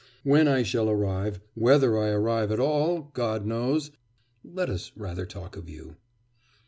When 0.23 0.47
I 0.47 0.63
shall 0.63 0.89
arrive 0.89 1.39
whether 1.53 1.95
I 1.95 2.09
arrive 2.09 2.51
at 2.51 2.59
all 2.59 3.11
God 3.13 3.45
knows.... 3.45 3.91
Let 4.43 4.67
us 4.67 4.91
rather 4.95 5.27
talk 5.27 5.55
of 5.55 5.69
you. 5.69 5.97